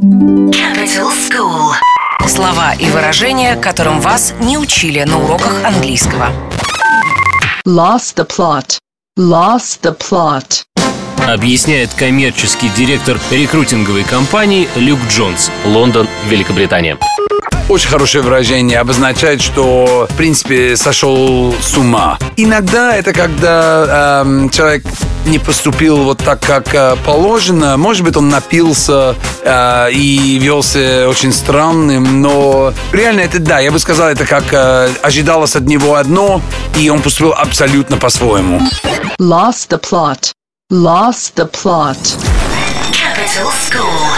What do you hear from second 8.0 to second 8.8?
the plot.